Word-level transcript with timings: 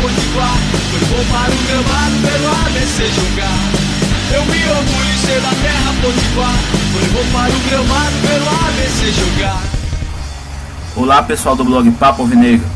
Potiguar. 0.00 0.56
Foi 0.90 1.00
bom 1.00 1.24
para 1.32 1.52
o 1.52 1.58
gramado 1.66 2.14
pelo 2.22 2.48
ABC 2.66 3.06
jogar. 3.08 3.58
Eu 4.32 4.44
me 4.44 4.70
orgulho 4.70 5.10
em 5.12 5.18
ser 5.18 5.40
da 5.40 5.50
terra 5.50 5.94
Potiguar. 6.00 6.54
Foi 6.92 7.08
bom 7.08 7.32
para 7.32 7.52
o 7.52 7.58
gramado 7.68 8.16
pelo 8.22 8.48
ABC 8.68 9.12
jogar. 9.12 9.62
Olá 10.94 11.22
pessoal 11.22 11.56
do 11.56 11.64
blog 11.64 11.90
Papo 11.92 12.22
Alvinegro. 12.22 12.66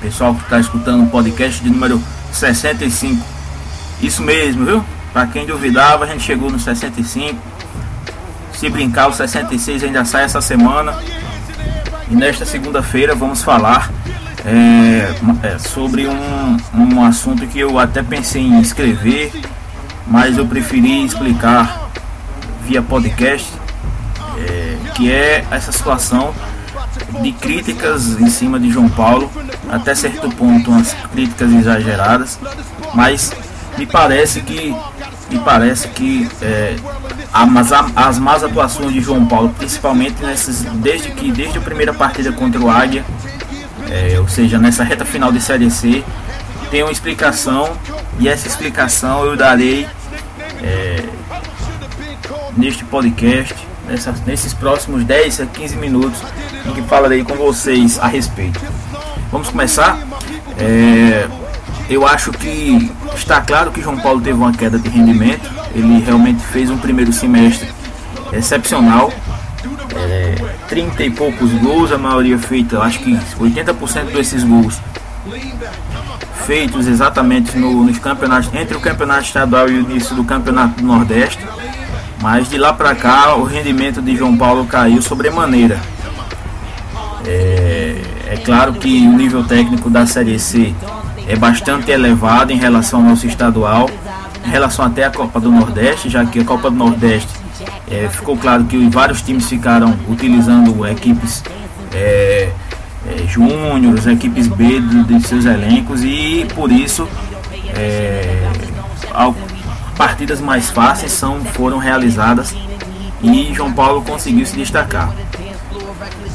Pessoal 0.00 0.34
que 0.34 0.42
está 0.42 0.60
escutando 0.60 1.04
o 1.04 1.06
podcast 1.06 1.62
de 1.62 1.70
número 1.70 2.02
65. 2.32 3.24
Isso 4.02 4.22
mesmo, 4.22 4.66
viu? 4.66 4.84
Para 5.12 5.26
quem 5.28 5.46
duvidava, 5.46 6.04
a 6.04 6.08
gente 6.08 6.22
chegou 6.22 6.50
no 6.50 6.58
65. 6.58 7.38
Se 8.52 8.68
brincar, 8.68 9.08
o 9.08 9.12
66 9.14 9.84
ainda 9.84 10.04
sai 10.04 10.24
essa 10.24 10.42
semana. 10.42 10.94
E 12.10 12.14
nesta 12.14 12.44
segunda-feira 12.44 13.14
vamos 13.14 13.42
falar 13.42 13.90
é, 14.44 15.14
é, 15.46 15.58
sobre 15.58 16.06
um, 16.06 16.56
um 16.74 17.04
assunto 17.04 17.46
que 17.46 17.60
eu 17.60 17.78
até 17.78 18.02
pensei 18.02 18.42
em 18.42 18.60
escrever, 18.60 19.32
mas 20.06 20.36
eu 20.36 20.46
preferi 20.46 21.04
explicar 21.04 21.90
via 22.66 22.82
podcast, 22.82 23.52
é, 24.38 24.76
que 24.94 25.10
é 25.10 25.44
essa 25.50 25.70
situação 25.70 26.34
de 27.20 27.32
críticas 27.32 28.20
em 28.20 28.28
cima 28.28 28.58
de 28.58 28.70
João 28.70 28.88
Paulo, 28.88 29.30
até 29.70 29.94
certo 29.94 30.28
ponto 30.30 30.70
umas 30.70 30.94
críticas 31.12 31.52
exageradas, 31.52 32.38
mas 32.94 33.32
me 33.78 33.86
parece 33.86 34.40
que 34.40 34.74
me 35.30 35.38
parece 35.38 35.88
que 35.88 36.28
é, 36.42 36.76
as, 37.32 37.72
as 37.96 38.18
más 38.18 38.44
atuações 38.44 38.92
de 38.92 39.00
João 39.00 39.24
Paulo, 39.24 39.48
principalmente 39.56 40.22
nesses, 40.22 40.62
desde 40.74 41.10
que 41.12 41.32
desde 41.32 41.56
a 41.56 41.60
primeira 41.60 41.94
partida 41.94 42.30
contra 42.32 42.60
o 42.60 42.70
Águia, 42.70 43.02
é, 43.92 44.18
ou 44.18 44.26
seja, 44.26 44.58
nessa 44.58 44.82
reta 44.82 45.04
final 45.04 45.30
de 45.30 45.40
Série 45.40 45.70
C, 45.70 46.02
tem 46.70 46.82
uma 46.82 46.90
explicação 46.90 47.76
e 48.18 48.26
essa 48.26 48.48
explicação 48.48 49.24
eu 49.26 49.36
darei 49.36 49.86
é, 50.62 51.04
neste 52.56 52.84
podcast, 52.84 53.54
nessa, 53.86 54.14
nesses 54.26 54.54
próximos 54.54 55.04
10 55.04 55.42
a 55.42 55.46
15 55.46 55.76
minutos, 55.76 56.18
em 56.64 56.72
que 56.72 56.82
falarei 56.82 57.22
com 57.22 57.34
vocês 57.34 57.98
a 57.98 58.06
respeito. 58.06 58.58
Vamos 59.30 59.50
começar? 59.50 59.98
É, 60.58 61.28
eu 61.90 62.06
acho 62.06 62.32
que 62.32 62.90
está 63.14 63.42
claro 63.42 63.70
que 63.70 63.82
João 63.82 63.98
Paulo 63.98 64.22
teve 64.22 64.38
uma 64.38 64.52
queda 64.52 64.78
de 64.78 64.88
rendimento. 64.88 65.50
Ele 65.74 66.02
realmente 66.02 66.42
fez 66.44 66.70
um 66.70 66.78
primeiro 66.78 67.12
semestre 67.12 67.68
excepcional. 68.32 69.12
É, 70.72 70.74
30 70.74 71.04
e 71.04 71.10
poucos 71.10 71.52
gols, 71.52 71.92
a 71.92 71.98
maioria 71.98 72.38
feita, 72.38 72.80
acho 72.80 72.98
que 73.00 73.12
80% 73.12 74.12
desses 74.12 74.42
gols 74.42 74.80
feitos 76.46 76.88
exatamente 76.88 77.56
no, 77.56 77.84
nos 77.84 77.98
campeonatos, 77.98 78.50
entre 78.54 78.76
o 78.76 78.80
campeonato 78.80 79.22
estadual 79.22 79.68
e 79.68 79.74
o 79.74 79.80
início 79.80 80.16
do 80.16 80.24
campeonato 80.24 80.80
do 80.80 80.86
Nordeste. 80.86 81.46
Mas 82.20 82.48
de 82.48 82.56
lá 82.56 82.72
para 82.72 82.94
cá 82.94 83.34
o 83.34 83.44
rendimento 83.44 84.00
de 84.00 84.16
João 84.16 84.36
Paulo 84.36 84.64
caiu 84.64 85.02
sobremaneira. 85.02 85.78
É, 87.24 88.00
é 88.30 88.36
claro 88.38 88.72
que 88.72 89.06
o 89.06 89.12
nível 89.12 89.44
técnico 89.44 89.90
da 89.90 90.06
Série 90.06 90.38
C 90.38 90.74
é 91.28 91.36
bastante 91.36 91.90
elevado 91.90 92.52
em 92.52 92.56
relação 92.56 93.00
ao 93.00 93.06
nosso 93.10 93.26
estadual, 93.26 93.90
em 94.44 94.48
relação 94.48 94.84
até 94.84 95.04
à 95.04 95.10
Copa 95.10 95.38
do 95.38 95.50
Nordeste, 95.50 96.08
já 96.08 96.24
que 96.24 96.40
a 96.40 96.44
Copa 96.44 96.70
do 96.70 96.76
Nordeste 96.76 97.41
é, 97.90 98.08
ficou 98.08 98.36
claro 98.36 98.64
que 98.64 98.88
vários 98.88 99.22
times 99.22 99.48
ficaram 99.48 99.96
utilizando 100.08 100.86
equipes 100.86 101.42
é, 101.92 102.50
é, 103.06 103.26
júniores, 103.26 104.06
equipes 104.06 104.48
B 104.48 104.80
de, 104.80 105.04
de, 105.04 105.26
seus 105.26 105.44
elencos 105.44 106.02
e 106.04 106.46
por 106.54 106.70
isso 106.70 107.08
é, 107.74 108.48
partidas 109.96 110.40
mais 110.40 110.70
fáceis 110.70 111.12
são, 111.12 111.44
foram 111.44 111.78
realizadas 111.78 112.54
e 113.22 113.52
João 113.54 113.72
Paulo 113.72 114.02
conseguiu 114.02 114.46
se 114.46 114.56
destacar 114.56 115.12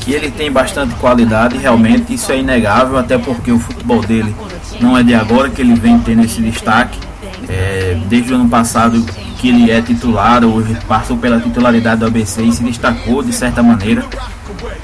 que 0.08 0.14
ele 0.14 0.32
tem 0.32 0.50
bastante 0.50 0.96
qualidade, 0.96 1.58
realmente 1.58 2.14
isso 2.14 2.32
é 2.32 2.40
inegável, 2.40 2.98
até 2.98 3.18
porque 3.18 3.52
o 3.52 3.60
futebol 3.60 4.00
dele 4.00 4.34
não 4.80 4.98
é 4.98 5.04
de 5.04 5.14
agora 5.14 5.50
que 5.50 5.60
ele 5.60 5.76
vem 5.76 6.00
tendo 6.00 6.24
esse 6.24 6.42
destaque. 6.42 6.98
É, 7.50 7.98
desde 8.08 8.32
o 8.32 8.36
ano 8.36 8.48
passado 8.48 9.06
que 9.38 9.50
ele 9.50 9.72
é 9.72 9.82
titular, 9.82 10.44
hoje 10.44 10.76
passou 10.88 11.18
pela 11.18 11.40
titularidade 11.40 12.00
do 12.00 12.08
ABC 12.08 12.42
e 12.42 12.52
se 12.52 12.64
destacou 12.64 13.24
de 13.24 13.32
certa 13.32 13.62
maneira. 13.62 14.04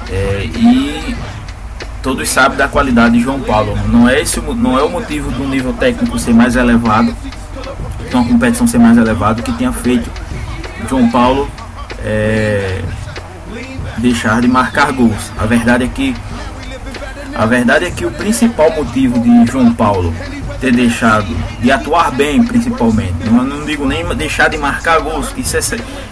É, 0.10 0.46
e 0.46 1.16
todos 2.02 2.30
sabem 2.30 2.58
da 2.58 2.68
qualidade 2.68 3.18
de 3.18 3.24
João 3.24 3.40
Paulo. 3.40 3.78
Não 3.88 4.08
é, 4.08 4.22
esse, 4.22 4.40
não 4.40 4.78
é 4.78 4.84
o 4.84 4.90
motivo 4.90 5.32
do 5.32 5.48
nível 5.48 5.74
técnico 5.74 6.20
ser 6.20 6.34
mais 6.34 6.56
elevado, 6.56 7.16
de 8.10 8.16
uma 8.16 8.26
competição 8.26 8.68
ser 8.68 8.78
mais 8.78 8.98
elevada, 8.98 9.42
que 9.42 9.52
tenha 9.54 9.72
feito 9.72 10.10
João 10.88 11.10
Paulo 11.10 11.50
é, 12.04 12.82
deixar 13.98 14.42
de 14.42 14.48
marcar 14.48 14.92
gols. 14.92 15.32
A 15.38 15.46
verdade 15.46 15.86
é 15.86 15.88
que 15.88 16.16
a 17.36 17.48
verdade 17.48 17.86
é 17.86 17.90
que 17.90 18.06
o 18.06 18.12
principal 18.12 18.70
motivo 18.72 19.20
de 19.20 19.52
João 19.52 19.74
Paulo 19.74 20.14
ter 20.64 20.72
deixado 20.72 21.28
de 21.60 21.70
atuar 21.70 22.10
bem, 22.12 22.42
principalmente, 22.42 23.30
não, 23.30 23.44
não 23.44 23.66
digo 23.66 23.86
nem 23.86 24.06
deixar 24.16 24.48
de 24.48 24.58
marcar 24.58 25.02
gols, 25.02 25.28
que, 25.28 25.42
isso 25.42 25.58
é, 25.58 25.62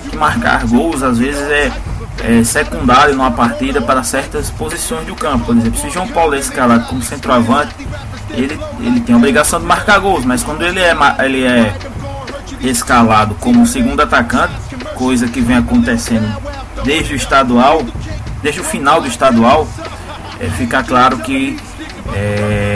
que 0.10 0.18
marcar 0.18 0.68
gols 0.68 1.02
às 1.02 1.18
vezes 1.18 1.42
é, 1.50 1.72
é, 2.20 2.44
secundário 2.44 3.16
numa 3.16 3.32
partida 3.32 3.82
para 3.82 4.04
certas 4.04 4.50
posições 4.50 5.08
do 5.08 5.16
campo. 5.16 5.46
Por 5.46 5.56
exemplo, 5.56 5.80
se 5.80 5.90
João 5.90 6.06
Paulo 6.10 6.36
é 6.36 6.40
escalado 6.40 6.86
como 6.88 7.02
centroavante, 7.02 7.74
ele, 8.32 8.60
ele 8.82 9.00
tem 9.00 9.16
a 9.16 9.18
obrigação 9.18 9.58
de 9.58 9.66
marcar 9.66 10.00
gols, 10.00 10.26
mas 10.26 10.44
quando 10.44 10.64
ele 10.64 10.82
é, 10.82 10.94
ele 11.24 11.46
é 11.46 11.74
escalado 12.62 13.36
como 13.36 13.66
segundo 13.66 14.02
atacante, 14.02 14.54
coisa 14.96 15.30
que 15.30 15.40
vem 15.40 15.56
acontecendo 15.56 16.28
desde 16.84 17.14
o 17.14 17.16
estadual, 17.16 17.86
desde 18.44 18.60
o 18.60 18.66
final 18.66 19.00
do 19.00 19.08
estadual, 19.08 19.66
é, 20.42 20.50
fica 20.50 20.84
claro 20.84 21.20
que 21.20 21.58
é, 22.14 22.71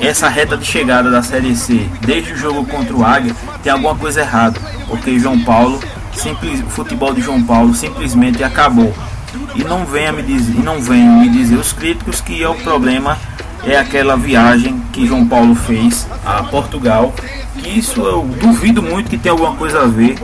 essa 0.00 0.28
reta 0.28 0.56
de 0.56 0.64
chegada 0.64 1.10
da 1.10 1.22
Série 1.22 1.54
C, 1.56 1.88
desde 2.00 2.32
o 2.32 2.36
jogo 2.36 2.64
contra 2.64 2.94
o 2.94 3.04
Águia, 3.04 3.34
tem 3.62 3.72
alguma 3.72 3.94
coisa 3.94 4.20
errada, 4.20 4.60
porque 4.86 5.18
João 5.18 5.40
Paulo, 5.40 5.80
simples, 6.12 6.60
o 6.60 6.70
futebol 6.70 7.12
de 7.12 7.20
João 7.20 7.42
Paulo 7.42 7.74
simplesmente 7.74 8.42
acabou. 8.44 8.94
E 9.54 9.64
não 9.64 9.84
venha 9.84 10.12
me 10.12 10.22
dizer, 10.22 10.62
não 10.62 10.80
venham 10.80 11.20
me 11.20 11.28
dizer 11.28 11.56
os 11.56 11.72
críticos 11.72 12.20
que 12.20 12.42
é 12.42 12.48
o 12.48 12.54
problema 12.54 13.18
é 13.64 13.76
aquela 13.76 14.16
viagem 14.16 14.80
que 14.92 15.06
João 15.06 15.26
Paulo 15.26 15.54
fez 15.54 16.06
a 16.24 16.42
Portugal. 16.44 17.12
Que 17.58 17.68
isso 17.68 18.00
eu 18.00 18.22
duvido 18.40 18.82
muito 18.82 19.10
que 19.10 19.18
tenha 19.18 19.32
alguma 19.32 19.54
coisa 19.56 19.82
a 19.82 19.86
ver 19.86 20.16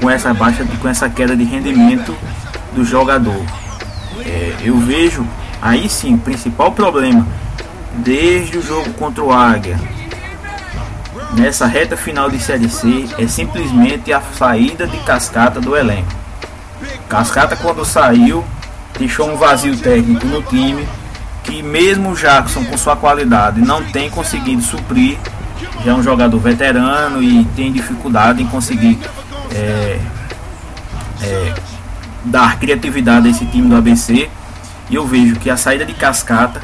com 0.00 0.10
essa 0.10 0.32
baixa, 0.32 0.66
com 0.80 0.88
essa 0.88 1.08
queda 1.08 1.36
de 1.36 1.44
rendimento 1.44 2.16
do 2.74 2.84
jogador. 2.84 3.44
É, 4.20 4.54
eu 4.64 4.78
vejo 4.78 5.26
aí 5.60 5.88
sim 5.88 6.14
o 6.14 6.18
principal 6.18 6.72
problema 6.72 7.26
desde 7.96 8.58
o 8.58 8.62
jogo 8.62 8.92
contra 8.94 9.22
o 9.22 9.32
Águia 9.32 9.78
nessa 11.34 11.66
reta 11.66 11.96
final 11.96 12.30
de 12.30 12.38
Série 12.38 12.68
C 12.68 13.06
é 13.18 13.26
simplesmente 13.26 14.12
a 14.12 14.20
saída 14.20 14.86
de 14.86 14.96
Cascata 14.98 15.60
do 15.60 15.76
elenco. 15.76 16.12
Cascata 17.08 17.56
quando 17.56 17.84
saiu 17.84 18.44
deixou 18.98 19.28
um 19.28 19.36
vazio 19.36 19.76
técnico 19.76 20.26
no 20.26 20.42
time 20.42 20.86
que 21.42 21.62
mesmo 21.62 22.14
Jackson 22.14 22.64
com 22.64 22.78
sua 22.78 22.96
qualidade 22.96 23.60
não 23.60 23.82
tem 23.84 24.08
conseguido 24.08 24.62
suprir. 24.62 25.18
Já 25.84 25.92
é 25.92 25.94
um 25.94 26.02
jogador 26.02 26.38
veterano 26.38 27.22
e 27.22 27.44
tem 27.56 27.72
dificuldade 27.72 28.42
em 28.42 28.46
conseguir 28.46 28.98
é, 29.54 29.98
é, 31.22 31.54
dar 32.24 32.58
criatividade 32.58 33.28
a 33.28 33.30
esse 33.30 33.44
time 33.46 33.68
do 33.68 33.76
ABC. 33.76 34.30
E 34.88 34.94
eu 34.94 35.06
vejo 35.06 35.36
que 35.36 35.50
a 35.50 35.56
saída 35.56 35.84
de 35.84 35.92
cascata 35.94 36.62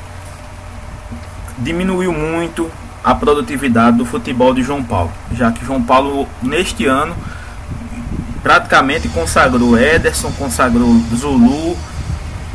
diminuiu 1.60 2.12
muito 2.12 2.70
a 3.02 3.14
produtividade 3.14 3.96
do 3.96 4.05
futebol 4.05 4.52
de 4.52 4.62
João 4.62 4.82
Paulo, 4.82 5.12
já 5.32 5.50
que 5.52 5.64
João 5.64 5.82
Paulo 5.82 6.29
neste 6.43 6.87
ano 6.87 7.14
praticamente 8.43 9.08
consagrou 9.08 9.79
Ederson, 9.79 10.32
consagrou 10.32 11.00
Zulu 11.14 11.76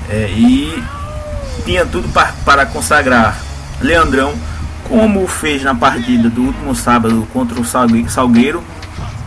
é, 0.09 0.29
e 0.31 0.83
tinha 1.63 1.85
tudo 1.85 2.07
para, 2.09 2.33
para 2.43 2.65
consagrar 2.65 3.39
Leandrão, 3.81 4.33
como 4.87 5.27
fez 5.27 5.63
na 5.63 5.73
partida 5.73 6.29
do 6.29 6.43
último 6.43 6.75
sábado 6.75 7.27
contra 7.33 7.59
o 7.59 7.65
Salgueiro, 7.65 8.63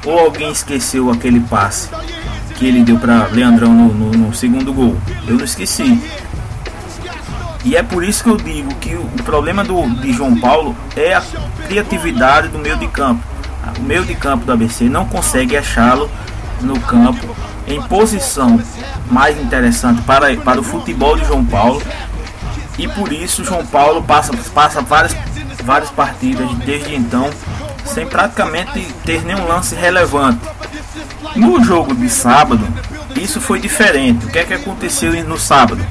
ou 0.04 0.18
alguém 0.18 0.50
esqueceu 0.50 1.10
aquele 1.10 1.40
passe 1.40 1.88
que 2.56 2.66
ele 2.66 2.82
deu 2.82 2.98
para 2.98 3.26
Leandrão 3.28 3.72
no, 3.72 3.94
no, 3.94 4.10
no, 4.10 4.34
segundo 4.34 4.72
gol. 4.72 4.96
Eu 5.26 5.36
não 5.36 5.44
esqueci. 5.44 6.00
E 7.64 7.76
é 7.76 7.82
por 7.82 8.04
isso 8.04 8.22
que 8.22 8.30
eu 8.30 8.36
digo 8.36 8.74
que 8.76 8.94
o, 8.94 9.04
problema 9.24 9.64
do, 9.64 9.88
de 10.00 10.12
João 10.12 10.38
Paulo 10.38 10.76
é 10.96 11.14
a 11.14 11.22
criatividade 11.66 12.48
do 12.48 12.58
meio 12.58 12.76
de 12.76 12.86
campo. 12.88 13.22
O 13.78 13.82
meio 13.82 14.04
de 14.04 14.14
campo 14.14 14.44
do 14.44 14.52
ABC 14.52 14.84
não 14.84 15.04
consegue 15.04 15.56
achá-lo 15.56 16.10
no 16.60 16.78
campo 16.80 17.36
em 17.66 17.80
posição 17.82 18.60
mais 19.10 19.38
interessante 19.40 20.02
para, 20.02 20.34
para 20.36 20.60
o 20.60 20.64
futebol 20.64 21.16
de 21.16 21.26
João 21.26 21.44
Paulo. 21.44 21.82
E 22.78 22.86
por 22.88 23.12
isso 23.12 23.44
João 23.44 23.66
Paulo 23.66 24.02
passa, 24.02 24.32
passa 24.54 24.80
várias 24.80 25.14
várias 25.68 25.90
partidas 25.90 26.50
desde 26.64 26.94
então, 26.94 27.28
sem 27.84 28.06
praticamente 28.06 28.80
ter 29.04 29.22
nenhum 29.22 29.46
lance 29.46 29.74
relevante. 29.74 30.40
No 31.36 31.62
jogo 31.62 31.94
de 31.94 32.08
sábado, 32.08 32.66
isso 33.16 33.38
foi 33.38 33.60
diferente. 33.60 34.24
O 34.24 34.30
que 34.30 34.38
é 34.38 34.44
que 34.44 34.54
aconteceu 34.54 35.12
no 35.24 35.38
sábado? 35.38 35.84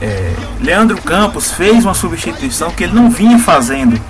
É, 0.00 0.34
Leandro 0.60 1.00
Campos 1.00 1.52
fez 1.52 1.84
uma 1.84 1.94
substituição 1.94 2.70
que 2.70 2.84
ele 2.84 2.92
não 2.92 3.10
vinha 3.10 3.38
fazendo 3.38 4.00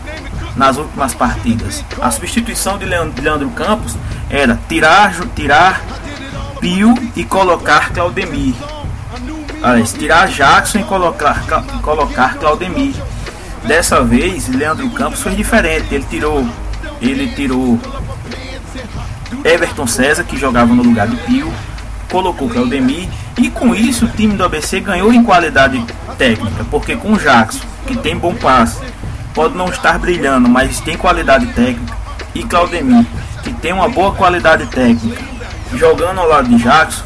nas 0.57 0.77
últimas 0.77 1.15
partidas. 1.15 1.85
A 2.01 2.11
substituição 2.11 2.79
de 2.79 2.85
Leandro 2.85 3.51
Campos 3.51 3.97
era 4.31 4.59
tirar, 4.69 5.15
tirar 5.35 5.83
Pio 6.61 6.95
e 7.15 7.25
colocar 7.25 7.93
Claudemir. 7.93 8.55
Aliás, 9.63 9.93
tirar 9.93 10.29
Jackson 10.29 10.79
e 10.79 10.85
colocar, 10.85 11.43
colocar 11.83 12.35
Claudemir. 12.37 12.95
Dessa 13.65 14.03
vez, 14.03 14.49
Leandro 14.49 14.89
Campos 14.91 15.21
foi 15.21 15.35
diferente. 15.35 15.95
Ele 15.95 16.05
tirou, 16.09 16.47
ele 17.01 17.29
tirou 17.35 17.81
Everton 19.45 19.87
César, 19.87 20.25
que 20.25 20.37
jogava 20.37 20.75
no 20.75 20.83
lugar 20.83 21.09
de 21.09 21.17
Pio, 21.17 21.53
colocou 22.11 22.49
Claudemir 22.49 23.09
e 23.39 23.51
com 23.51 23.75
isso 23.75 24.07
o 24.07 24.09
time 24.09 24.37
do 24.37 24.45
ABC 24.45 24.81
ganhou 24.81 25.13
em 25.13 25.23
qualidade 25.23 25.85
técnica, 26.17 26.65
porque 26.71 26.97
com 26.97 27.13
o 27.13 27.19
Jackson, 27.19 27.65
que 27.87 27.97
tem 27.97 28.17
bom 28.17 28.35
passe, 28.35 28.81
pode 29.35 29.57
não 29.57 29.69
estar 29.69 29.99
brilhando, 29.99 30.49
mas 30.49 30.81
tem 30.81 30.97
qualidade 30.97 31.47
técnica, 31.49 31.97
e 32.35 32.43
Claudemir, 32.45 33.05
que 33.43 33.53
tem 33.53 33.73
uma 33.73 33.89
boa 33.89 34.15
qualidade 34.15 34.67
técnica, 34.67 35.23
jogando 35.75 36.21
ao 36.21 36.29
lado 36.29 36.49
de 36.49 36.63
Jackson, 36.63 37.05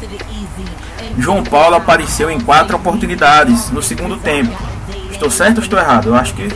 João 1.17 1.43
Paulo 1.43 1.75
apareceu 1.75 2.29
em 2.29 2.39
quatro 2.39 2.77
oportunidades 2.77 3.69
no 3.71 3.81
segundo 3.81 4.17
tempo. 4.17 4.55
Estou 5.11 5.29
certo 5.29 5.57
ou 5.57 5.63
estou 5.63 5.77
errado? 5.77 6.07
Eu 6.07 6.15
acho 6.15 6.33
que 6.33 6.47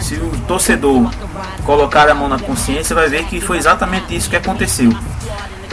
se 0.00 0.14
o 0.14 0.30
torcedor 0.46 1.10
colocar 1.64 2.08
a 2.08 2.14
mão 2.14 2.28
na 2.28 2.38
consciência, 2.38 2.94
vai 2.94 3.08
ver 3.08 3.24
que 3.24 3.40
foi 3.40 3.58
exatamente 3.58 4.16
isso 4.16 4.30
que 4.30 4.36
aconteceu. 4.36 4.90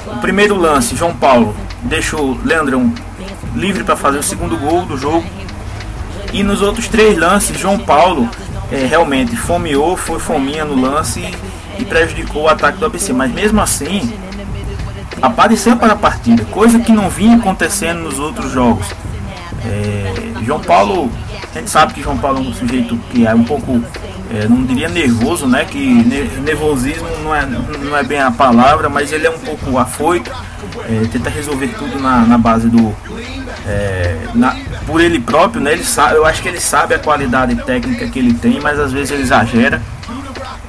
O 0.07 0.17
primeiro 0.17 0.55
lance, 0.55 0.95
João 0.95 1.15
Paulo 1.15 1.55
deixou 1.83 2.37
Leandrão 2.43 2.93
livre 3.55 3.83
para 3.83 3.95
fazer 3.95 4.19
o 4.19 4.23
segundo 4.23 4.57
gol 4.57 4.85
do 4.85 4.97
jogo. 4.97 5.25
E 6.33 6.43
nos 6.43 6.61
outros 6.61 6.87
três 6.87 7.17
lances, 7.17 7.57
João 7.57 7.79
Paulo 7.79 8.29
é, 8.71 8.85
realmente 8.85 9.35
fomeou, 9.35 9.95
foi 9.95 10.19
fominha 10.19 10.65
no 10.65 10.79
lance 10.79 11.19
e, 11.19 11.81
e 11.81 11.85
prejudicou 11.85 12.43
o 12.43 12.49
ataque 12.49 12.77
do 12.77 12.85
ABC. 12.85 13.13
Mas 13.13 13.31
mesmo 13.31 13.61
assim, 13.61 14.13
apareceu 15.21 15.75
para 15.77 15.93
a 15.93 15.95
partida, 15.95 16.43
coisa 16.45 16.79
que 16.79 16.91
não 16.91 17.09
vinha 17.09 17.37
acontecendo 17.37 18.01
nos 18.01 18.19
outros 18.19 18.51
jogos. 18.51 18.85
É, 19.65 20.43
João 20.43 20.59
Paulo, 20.59 21.11
a 21.53 21.59
gente 21.59 21.69
sabe 21.69 21.93
que 21.93 22.01
João 22.01 22.17
Paulo 22.17 22.37
é 22.39 22.41
um 22.41 22.53
sujeito 22.53 22.97
que 23.11 23.25
é 23.25 23.33
um 23.33 23.43
pouco, 23.43 23.83
é, 24.31 24.47
não 24.47 24.63
diria 24.63 24.89
nervoso, 24.89 25.47
né? 25.47 25.65
Que 25.65 25.79
nervosismo 26.43 27.07
não 27.23 27.35
é, 27.35 27.45
não 27.45 27.97
é 27.97 28.03
bem 28.03 28.19
a 28.19 28.29
palavra, 28.29 28.89
mas 28.89 29.11
ele 29.11 29.25
é 29.25 29.29
um 29.29 29.39
pouco 29.39 29.77
afoito, 29.77 30.31
é, 30.83 31.07
tenta 31.11 31.29
resolver 31.29 31.67
tudo 31.77 31.99
na, 31.99 32.19
na 32.19 32.37
base 32.37 32.69
do, 32.69 32.95
é, 33.67 34.17
na, 34.33 34.55
por 34.85 35.01
ele 35.01 35.19
próprio, 35.19 35.61
né? 35.61 35.73
Ele 35.73 35.83
sabe, 35.83 36.15
eu 36.15 36.25
acho 36.25 36.41
que 36.41 36.47
ele 36.47 36.59
sabe 36.59 36.93
a 36.93 36.99
qualidade 36.99 37.55
técnica 37.63 38.07
que 38.07 38.19
ele 38.19 38.33
tem, 38.33 38.59
mas 38.59 38.79
às 38.79 38.91
vezes 38.91 39.11
ele 39.11 39.23
exagera. 39.23 39.81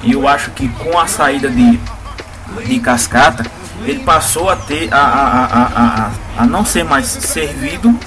E 0.02 0.12
eu 0.12 0.26
acho 0.28 0.50
que 0.52 0.68
com 0.68 0.98
a 0.98 1.06
saída 1.06 1.48
de, 1.50 1.80
de 2.64 2.78
Cascata, 2.80 3.44
ele 3.84 4.00
passou 4.00 4.48
a 4.48 4.56
ter 4.56 4.92
a, 4.92 4.98
a, 4.98 5.44
a, 5.44 6.10
a, 6.38 6.42
a 6.42 6.46
não 6.46 6.64
ser 6.64 6.84
mais 6.84 7.06
servido 7.06 7.98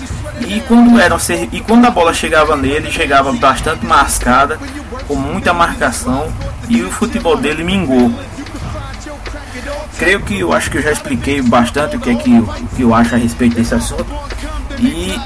e 0.48 0.62
quando 0.62 1.00
era 1.00 1.18
e 1.51 1.60
quando 1.60 1.86
a 1.86 1.92
bola 1.92 2.13
chegava 2.13 2.56
nele 2.56 2.92
chegava 2.92 3.31
bastante 3.34 3.86
mascada 3.86 4.57
com 5.07 5.16
muita 5.16 5.54
marcação 5.54 6.31
e 6.69 6.81
o 6.81 6.90
futebol 6.90 7.36
dele 7.36 7.63
mingou 7.63 8.12
creio 9.98 10.21
que 10.21 10.39
eu 10.39 10.54
acho 10.54 10.69
que 10.69 10.77
eu 10.77 10.81
já 10.81 10.92
expliquei 10.92 11.42
bastante 11.42 11.95
o 11.95 12.00
que 12.00 12.10
é 12.10 12.16
que, 12.16 12.31
o 12.39 12.48
que 12.75 12.81
eu 12.83 12.94
acho 12.94 13.16
a 13.16 13.18
respeito 13.18 13.56
desse 13.56 13.75
assunto. 13.75 14.07
E 14.80 15.19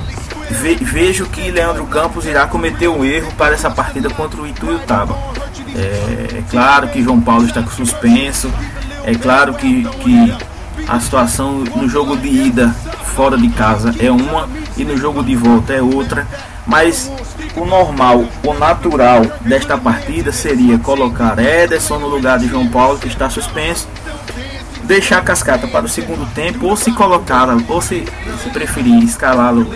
ve, 0.50 0.76
vejo 0.76 1.26
que 1.28 1.52
Leandro 1.52 1.86
Campos 1.86 2.26
irá 2.26 2.48
cometer 2.48 2.88
um 2.88 3.04
erro 3.04 3.32
para 3.38 3.54
essa 3.54 3.70
partida 3.70 4.10
contra 4.10 4.42
o 4.42 4.48
Ituiutaba. 4.48 5.18
É, 5.76 6.40
é 6.40 6.44
claro 6.50 6.88
que 6.90 7.02
João 7.02 7.20
Paulo 7.20 7.46
está 7.46 7.66
suspenso, 7.66 8.52
é 9.04 9.16
claro 9.16 9.54
que, 9.56 9.84
que 9.84 10.34
a 10.88 11.00
situação 11.00 11.64
no 11.76 11.88
jogo 11.88 12.16
de 12.18 12.28
ida 12.28 12.70
fora 13.16 13.38
de 13.38 13.50
casa 13.50 13.94
é 14.00 14.12
uma 14.12 14.50
e 14.76 14.84
no 14.84 14.98
jogo 14.98 15.24
de 15.24 15.36
volta 15.36 15.74
é 15.74 15.82
outra, 15.82 16.28
mas 16.66 17.12
o 17.56 17.66
normal, 17.66 18.26
o 18.44 18.54
natural 18.54 19.22
desta 19.42 19.78
partida 19.78 20.32
seria 20.32 20.78
colocar 20.80 21.38
Ederson 21.38 22.00
no 22.00 22.08
lugar 22.08 22.40
de 22.40 22.48
João 22.48 22.68
Paulo, 22.68 22.98
que 22.98 23.08
está 23.08 23.30
suspenso, 23.30 23.88
deixar 24.84 25.20
a 25.20 25.22
cascata 25.22 25.68
para 25.68 25.86
o 25.86 25.90
segundo 25.90 26.26
tempo, 26.34 26.68
ou 26.68 26.76
se 26.76 26.92
colocar, 26.92 27.48
ou 27.68 27.82
se, 27.82 28.06
se 28.42 28.50
preferir 28.50 29.04
escalá-lo 29.04 29.74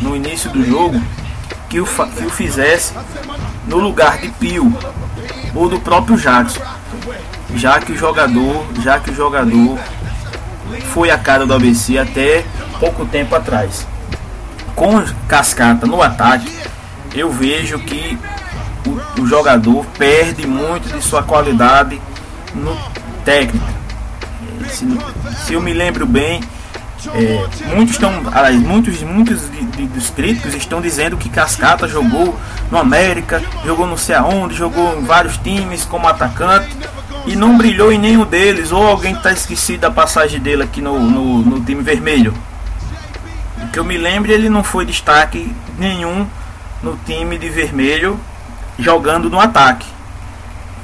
no 0.00 0.16
início 0.16 0.50
do 0.50 0.64
jogo, 0.64 1.00
que 1.68 1.80
o, 1.80 1.84
que 1.86 2.24
o 2.24 2.30
fizesse 2.30 2.94
no 3.66 3.76
lugar 3.78 4.18
de 4.18 4.28
Pio 4.28 4.74
ou 5.54 5.68
do 5.68 5.78
próprio 5.78 6.16
Jackson, 6.16 6.60
já 7.54 7.78
que 7.80 7.92
o 7.92 7.96
jogador, 7.96 8.66
já 8.82 8.98
que 8.98 9.10
o 9.10 9.14
jogador 9.14 9.78
foi 10.92 11.10
a 11.10 11.18
cara 11.18 11.46
do 11.46 11.54
ABC 11.54 11.98
até 11.98 12.44
pouco 12.80 13.04
tempo 13.04 13.34
atrás. 13.34 13.86
Com 14.74 15.04
Cascata 15.26 15.86
no 15.86 16.02
ataque, 16.02 16.50
eu 17.14 17.30
vejo 17.30 17.78
que 17.80 18.18
o, 18.86 19.22
o 19.22 19.26
jogador 19.26 19.84
perde 19.98 20.46
muito 20.46 20.88
de 20.88 21.02
sua 21.02 21.22
qualidade 21.22 22.00
no 22.54 22.76
técnica 23.24 23.77
se, 24.68 24.86
se 25.44 25.54
eu 25.54 25.60
me 25.60 25.72
lembro 25.72 26.06
bem, 26.06 26.40
é, 27.14 27.74
muitos 27.74 27.94
estão, 27.94 28.12
muitos, 28.60 29.02
muitos 29.02 29.50
de, 29.50 29.64
de, 29.64 29.86
dos 29.86 30.10
críticos 30.10 30.54
estão 30.54 30.80
dizendo 30.80 31.16
que 31.16 31.28
Cascata 31.28 31.86
jogou 31.86 32.38
no 32.70 32.78
América, 32.78 33.40
jogou 33.64 33.86
não 33.86 33.96
sei 33.96 34.16
aonde, 34.16 34.56
jogou 34.56 34.98
em 34.98 35.04
vários 35.04 35.36
times 35.36 35.84
como 35.84 36.08
atacante 36.08 36.68
e 37.24 37.36
não 37.36 37.56
brilhou 37.56 37.92
em 37.92 37.98
nenhum 37.98 38.24
deles, 38.24 38.72
ou 38.72 38.84
alguém 38.84 39.14
está 39.14 39.30
esquecido 39.30 39.80
da 39.80 39.90
passagem 39.90 40.40
dele 40.40 40.64
aqui 40.64 40.80
no, 40.80 40.98
no, 40.98 41.38
no, 41.38 41.64
time 41.64 41.82
vermelho. 41.82 42.34
O 43.62 43.68
que 43.68 43.78
eu 43.78 43.84
me 43.84 43.96
lembro, 43.96 44.32
ele 44.32 44.48
não 44.48 44.64
foi 44.64 44.84
destaque 44.84 45.54
nenhum 45.78 46.26
no 46.82 46.98
time 47.04 47.38
de 47.38 47.48
vermelho 47.48 48.18
jogando 48.78 49.30
no 49.30 49.38
ataque. 49.38 49.86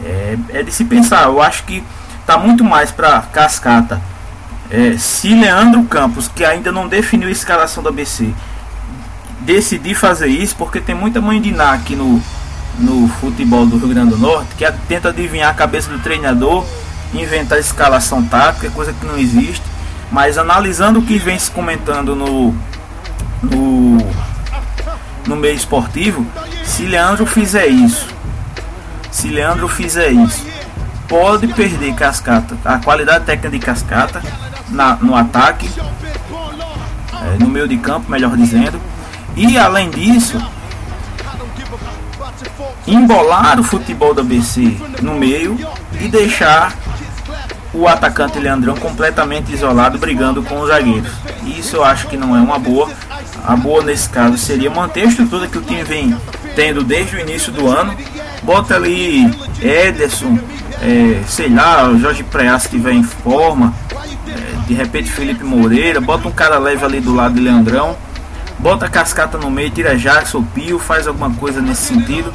É, 0.04 0.36
é 0.50 0.62
de 0.62 0.70
se 0.70 0.84
pensar, 0.84 1.24
eu 1.24 1.40
acho 1.40 1.64
que 1.64 1.82
tá 2.26 2.38
muito 2.38 2.64
mais 2.64 2.90
para 2.90 3.22
cascata. 3.22 4.00
É, 4.70 4.96
se 4.98 5.34
Leandro 5.34 5.84
Campos, 5.84 6.28
que 6.28 6.44
ainda 6.44 6.72
não 6.72 6.88
definiu 6.88 7.28
a 7.28 7.32
escalação 7.32 7.82
da 7.82 7.90
BC, 7.90 8.34
decidir 9.40 9.94
fazer 9.94 10.28
isso, 10.28 10.56
porque 10.56 10.80
tem 10.80 10.94
muita 10.94 11.20
mãe 11.20 11.40
de 11.40 11.52
Ná 11.52 11.72
aqui 11.72 11.94
no, 11.94 12.20
no 12.78 13.08
futebol 13.20 13.66
do 13.66 13.76
Rio 13.76 13.88
Grande 13.88 14.10
do 14.10 14.18
Norte, 14.18 14.54
que 14.56 14.64
tenta 14.88 15.10
adivinhar 15.10 15.50
a 15.50 15.54
cabeça 15.54 15.90
do 15.90 15.98
treinador, 15.98 16.64
inventar 17.12 17.58
escalação 17.58 18.22
tática, 18.24 18.70
coisa 18.70 18.92
que 18.92 19.06
não 19.06 19.18
existe. 19.18 19.62
Mas 20.10 20.38
analisando 20.38 21.00
o 21.00 21.02
que 21.02 21.18
vem 21.18 21.38
se 21.38 21.50
comentando 21.50 22.14
no, 22.16 22.54
no, 23.42 23.98
no 25.26 25.36
meio 25.36 25.54
esportivo, 25.54 26.26
se 26.64 26.84
Leandro 26.84 27.26
fizer 27.26 27.66
isso, 27.66 28.06
se 29.10 29.28
Leandro 29.28 29.68
fizer 29.68 30.10
isso, 30.10 30.53
pode 31.08 31.48
perder 31.48 31.94
cascata, 31.94 32.56
a 32.64 32.78
qualidade 32.78 33.24
técnica 33.24 33.50
de 33.50 33.58
cascata 33.58 34.22
na, 34.68 34.96
no 34.96 35.14
ataque, 35.14 35.70
é, 37.22 37.38
no 37.38 37.48
meio 37.48 37.68
de 37.68 37.76
campo, 37.76 38.10
melhor 38.10 38.36
dizendo, 38.36 38.80
e 39.36 39.58
além 39.58 39.90
disso, 39.90 40.40
embolar 42.86 43.58
o 43.58 43.64
futebol 43.64 44.14
da 44.14 44.22
BC 44.22 44.76
no 45.02 45.14
meio 45.14 45.58
e 46.00 46.08
deixar 46.08 46.74
o 47.72 47.88
atacante 47.88 48.38
Leandrão 48.38 48.76
completamente 48.76 49.52
isolado, 49.52 49.98
brigando 49.98 50.42
com 50.42 50.60
os 50.60 50.68
zagueiros. 50.68 51.10
Isso 51.44 51.76
eu 51.76 51.84
acho 51.84 52.06
que 52.06 52.16
não 52.16 52.36
é 52.36 52.40
uma 52.40 52.58
boa. 52.58 52.88
A 53.44 53.56
boa 53.56 53.82
nesse 53.82 54.08
caso 54.08 54.38
seria 54.38 54.70
manter 54.70 55.02
a 55.02 55.06
estrutura 55.06 55.48
que 55.48 55.58
o 55.58 55.62
time 55.62 55.82
vem 55.82 56.16
tendo 56.54 56.84
desde 56.84 57.16
o 57.16 57.20
início 57.20 57.52
do 57.52 57.68
ano. 57.68 57.96
Bota 58.42 58.76
ali 58.76 59.28
Ederson, 59.60 60.38
é, 60.82 61.22
sei 61.26 61.48
lá, 61.48 61.88
o 61.88 61.98
Jorge 61.98 62.22
Preá 62.24 62.58
se 62.58 62.68
tiver 62.68 62.92
em 62.92 63.02
forma, 63.02 63.74
é, 64.26 64.66
de 64.66 64.74
repente 64.74 65.10
Felipe 65.10 65.44
Moreira, 65.44 66.00
bota 66.00 66.28
um 66.28 66.32
cara 66.32 66.58
leve 66.58 66.84
ali 66.84 67.00
do 67.00 67.14
lado 67.14 67.34
de 67.34 67.40
Leandrão, 67.40 67.96
bota 68.58 68.86
a 68.86 68.88
cascata 68.88 69.38
no 69.38 69.50
meio, 69.50 69.70
tira 69.70 69.96
Jackson, 69.96 70.42
Pio, 70.42 70.78
faz 70.78 71.06
alguma 71.06 71.30
coisa 71.30 71.60
nesse 71.60 71.82
sentido, 71.82 72.32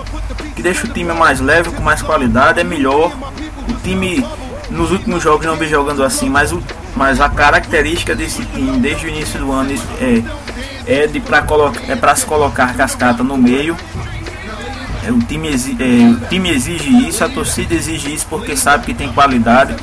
que 0.56 0.62
deixa 0.62 0.86
o 0.86 0.90
time 0.90 1.14
mais 1.14 1.40
leve, 1.40 1.72
com 1.72 1.82
mais 1.82 2.02
qualidade, 2.02 2.60
é 2.60 2.64
melhor. 2.64 3.12
O 3.68 3.74
time 3.84 4.26
nos 4.70 4.92
últimos 4.92 5.24
jogos 5.24 5.46
não 5.46 5.56
vem 5.56 5.70
jogando 5.70 6.04
assim, 6.04 6.30
mas, 6.30 6.52
o, 6.52 6.62
mas 6.96 7.20
a 7.20 7.30
característica 7.30 8.16
desse 8.16 8.44
time 8.46 8.78
desde 8.78 9.06
o 9.06 9.10
início 9.10 9.40
do 9.40 9.52
ano 9.52 9.72
é, 10.00 11.04
é 11.04 11.08
de 11.08 11.20
para 11.20 11.46
é 11.88 12.16
se 12.16 12.26
colocar 12.26 12.76
cascata 12.76 13.24
no 13.24 13.38
meio 13.38 13.76
o, 15.12 15.20
time 15.20 15.48
exige, 15.50 15.78
é, 15.82 16.10
o 16.10 16.28
time 16.28 16.50
exige 16.50 17.08
isso, 17.08 17.24
a 17.24 17.30
torcida 17.30 17.74
exige 17.74 18.14
isso 18.14 18.26
porque 18.30 18.56
sabe 18.56 18.86
que 18.86 18.94
tem 18.94 19.12
qualidade. 19.12 19.76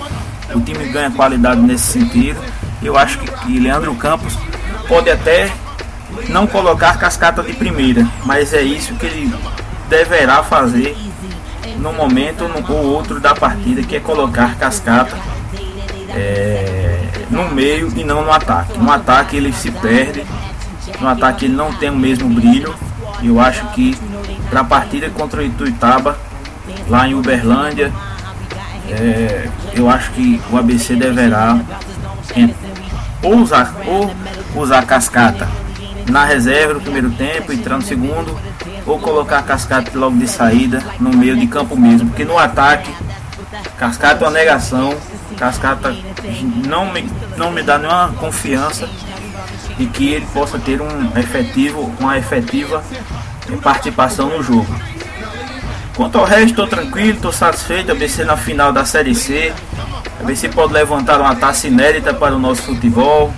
O 0.55 0.61
time 0.61 0.87
ganha 0.89 1.11
qualidade 1.11 1.61
nesse 1.61 1.87
sentido. 1.87 2.41
Eu 2.83 2.97
acho 2.97 3.19
que, 3.19 3.31
que 3.31 3.59
Leandro 3.59 3.95
Campos 3.95 4.37
pode 4.89 5.11
até 5.11 5.51
não 6.29 6.47
colocar 6.47 6.99
cascata 6.99 7.43
de 7.43 7.53
primeira, 7.53 8.07
mas 8.25 8.53
é 8.53 8.63
isso 8.63 8.95
que 8.95 9.07
ele 9.07 9.35
deverá 9.89 10.43
fazer 10.43 10.97
no 11.79 11.93
momento 11.93 12.51
ou 12.69 12.85
outro 12.87 13.21
da 13.21 13.35
partida, 13.35 13.83
que 13.83 13.97
é 13.97 14.01
colocar 14.01 14.57
cascata 14.57 15.17
é, 16.11 17.07
no 17.31 17.49
meio 17.51 17.93
e 17.97 18.05
não 18.05 18.25
no 18.25 18.33
ataque. 18.33 18.79
No 18.79 18.91
ataque 18.91 19.37
ele 19.37 19.53
se 19.53 19.71
perde, 19.71 20.25
no 21.01 21.09
ataque 21.09 21.47
ele 21.47 21.55
não 21.55 21.73
tem 21.73 21.91
o 21.91 21.97
mesmo 21.97 22.29
brilho. 22.29 22.75
Eu 23.23 23.41
acho 23.41 23.67
que 23.73 23.97
para 24.51 24.61
a 24.61 24.65
partida 24.65 25.11
contra 25.11 25.41
o 25.41 25.45
Ituitaba, 25.45 26.19
lá 26.89 27.09
em 27.09 27.15
Uberlândia, 27.15 27.93
é, 28.91 29.49
eu 29.75 29.91
acho 29.91 30.13
que 30.13 30.41
o 30.51 30.57
ABC 30.57 30.95
deverá 30.95 31.59
ou 33.23 33.37
usar, 33.37 33.75
ou 33.87 34.15
usar 34.55 34.87
cascata 34.87 35.49
na 36.09 36.25
reserva 36.25 36.75
no 36.75 36.81
primeiro 36.81 37.11
tempo, 37.11 37.53
entrar 37.53 37.77
no 37.77 37.83
segundo, 37.83 38.39
ou 38.87 38.99
colocar 38.99 39.43
cascata 39.43 39.91
logo 39.95 40.17
de 40.17 40.29
saída 40.29 40.83
no 41.01 41.11
meio 41.11 41.37
de 41.37 41.47
campo 41.47 41.77
mesmo, 41.77 42.09
porque 42.09 42.25
no 42.25 42.39
ataque, 42.39 42.95
cascata 43.77 44.25
é 44.25 44.29
uma 44.29 44.33
negação, 44.33 44.95
cascata 45.37 45.95
não 46.67 46.93
me, 46.93 47.11
não 47.37 47.51
me 47.51 47.63
dá 47.63 47.79
nenhuma 47.79 48.13
confiança 48.19 48.89
de 49.77 49.87
que 49.87 50.09
ele 50.13 50.27
possa 50.33 50.59
ter 50.59 50.81
um 50.81 51.19
efetivo, 51.19 51.93
uma 51.99 52.17
efetiva 52.17 52.83
participação 53.63 54.29
no 54.29 54.43
jogo. 54.43 54.67
Quanto 55.97 56.19
ao 56.19 56.25
resto, 56.25 56.51
estou 56.51 56.67
tranquilo, 56.67 57.17
estou 57.17 57.33
satisfeito. 57.33 57.91
A 57.91 57.95
BC 57.95 58.25
na 58.25 58.37
final 58.37 58.73
da 58.73 58.85
Série 58.85 59.15
C. 59.15 59.53
A 60.21 60.25
BC 60.25 60.51
pode 60.51 60.73
levantar 60.73 61.21
uma 61.21 61.35
taça 61.35 61.67
inédita 61.69 62.13
para 62.13 62.35
o 62.35 62.39
nosso 62.39 62.63
futebol. 62.63 63.33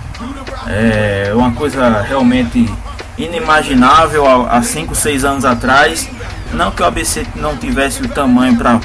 É 0.67 1.31
uma 1.33 1.51
coisa 1.51 2.01
realmente 2.01 2.69
inimaginável 3.17 4.25
há 4.49 4.61
5, 4.61 4.93
6 4.93 5.23
anos 5.23 5.45
atrás. 5.45 6.09
Não 6.53 6.71
que 6.71 6.81
o 6.81 6.85
ABC 6.85 7.25
não 7.35 7.55
tivesse 7.55 8.01
o 8.01 8.07
tamanho 8.07 8.57
para 8.57 8.79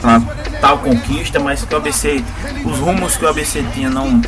tal 0.60 0.78
conquista, 0.78 1.40
mas 1.40 1.64
que 1.64 1.74
o 1.74 1.76
ABC, 1.76 2.22
os 2.64 2.78
rumos 2.78 3.16
que 3.16 3.24
o 3.24 3.28
ABC 3.28 3.64
tinha 3.72 3.90
não, 3.90 4.20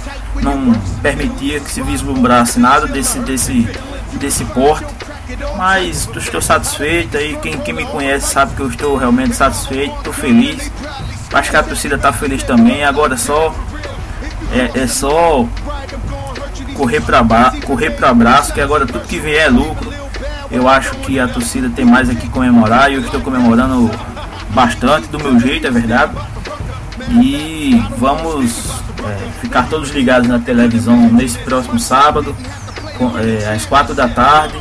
não 0.42 0.72
permitia 1.02 1.60
que 1.60 1.70
se 1.70 1.82
vislumbrasse 1.82 2.58
nada 2.58 2.86
desse, 2.86 3.18
desse, 3.20 3.68
desse 4.14 4.44
porte. 4.46 4.86
Mas 5.56 6.08
estou 6.16 6.40
satisfeito 6.40 7.16
aí, 7.16 7.36
quem, 7.42 7.58
quem 7.58 7.74
me 7.74 7.84
conhece 7.86 8.32
sabe 8.32 8.54
que 8.54 8.60
eu 8.60 8.68
estou 8.68 8.96
realmente 8.96 9.34
satisfeito, 9.34 9.96
estou 9.96 10.12
feliz. 10.12 10.70
Acho 11.32 11.50
que 11.50 11.56
a 11.56 11.62
torcida 11.62 11.96
está 11.96 12.12
feliz 12.12 12.42
também. 12.42 12.84
Agora 12.84 13.14
é 13.14 13.16
só 13.16 13.54
é, 14.52 14.82
é 14.82 14.86
só 14.86 15.46
correr 16.74 17.00
para 17.00 17.52
correr 17.64 17.90
para 17.90 18.10
abraço, 18.10 18.52
que 18.52 18.60
agora 18.60 18.86
tudo 18.86 19.06
que 19.06 19.18
vier 19.18 19.46
é 19.46 19.48
lucro. 19.48 19.92
Eu 20.50 20.68
acho 20.68 20.94
que 20.98 21.18
a 21.18 21.26
torcida 21.26 21.70
tem 21.74 21.84
mais 21.84 22.08
aqui 22.08 22.28
comemorar 22.28 22.90
e 22.90 22.94
eu 22.94 23.00
estou 23.00 23.20
comemorando 23.20 23.90
bastante 24.50 25.08
do 25.08 25.18
meu 25.18 25.40
jeito, 25.40 25.66
é 25.66 25.70
verdade. 25.70 26.12
E 27.10 27.82
vamos 27.98 28.82
é, 29.04 29.40
ficar 29.40 29.68
todos 29.68 29.90
ligados 29.90 30.28
na 30.28 30.38
televisão 30.38 30.96
nesse 31.12 31.38
próximo 31.38 31.78
sábado, 31.78 32.34
com, 32.96 33.12
é, 33.18 33.52
às 33.52 33.66
quatro 33.66 33.94
da 33.94 34.08
tarde. 34.08 34.56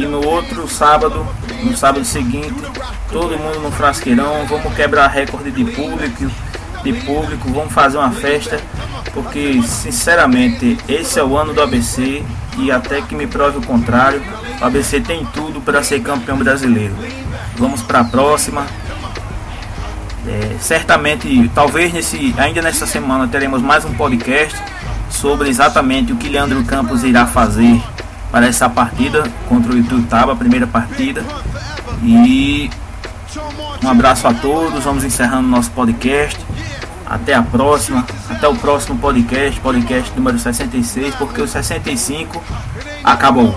E 0.00 0.06
no 0.06 0.26
outro 0.26 0.66
sábado, 0.66 1.26
no 1.62 1.76
sábado 1.76 2.06
seguinte, 2.06 2.54
todo 3.12 3.36
mundo 3.36 3.60
no 3.60 3.70
frasqueirão, 3.70 4.46
vamos 4.46 4.74
quebrar 4.74 5.08
recorde 5.08 5.50
de 5.50 5.62
público, 5.62 6.24
de 6.82 6.92
público, 7.04 7.50
vamos 7.50 7.70
fazer 7.70 7.98
uma 7.98 8.10
festa, 8.10 8.58
porque 9.12 9.60
sinceramente 9.62 10.78
esse 10.88 11.20
é 11.20 11.22
o 11.22 11.36
ano 11.36 11.52
do 11.52 11.60
ABC 11.60 12.24
e 12.56 12.72
até 12.72 13.02
que 13.02 13.14
me 13.14 13.26
prove 13.26 13.58
o 13.58 13.62
contrário, 13.62 14.22
o 14.58 14.64
ABC 14.64 15.02
tem 15.02 15.22
tudo 15.34 15.60
para 15.60 15.82
ser 15.82 16.00
campeão 16.00 16.38
brasileiro. 16.38 16.94
Vamos 17.58 17.82
para 17.82 18.00
a 18.00 18.04
próxima. 18.04 18.66
É, 20.26 20.56
certamente, 20.60 21.50
talvez 21.54 21.92
nesse, 21.92 22.34
ainda 22.38 22.62
nessa 22.62 22.86
semana 22.86 23.28
teremos 23.28 23.60
mais 23.60 23.84
um 23.84 23.92
podcast 23.92 24.56
sobre 25.10 25.50
exatamente 25.50 26.10
o 26.10 26.16
que 26.16 26.30
Leandro 26.30 26.64
Campos 26.64 27.04
irá 27.04 27.26
fazer 27.26 27.82
para 28.30 28.46
essa 28.46 28.68
partida 28.68 29.24
contra 29.48 29.72
o 29.72 29.78
Ituiutaba, 29.78 30.32
a 30.32 30.36
primeira 30.36 30.66
partida. 30.66 31.24
E 32.02 32.70
um 33.82 33.88
abraço 33.88 34.26
a 34.26 34.34
todos, 34.34 34.84
vamos 34.84 35.04
encerrando 35.04 35.48
nosso 35.48 35.70
podcast. 35.70 36.38
Até 37.06 37.34
a 37.34 37.42
próxima, 37.42 38.06
até 38.28 38.46
o 38.46 38.54
próximo 38.54 38.96
podcast, 38.98 39.58
podcast 39.60 40.12
número 40.16 40.38
66, 40.38 41.14
porque 41.16 41.42
o 41.42 41.48
65 41.48 42.40
acabou. 43.02 43.56